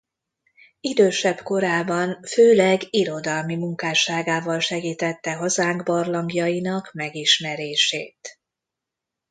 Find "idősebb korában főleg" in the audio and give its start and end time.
0.79-2.81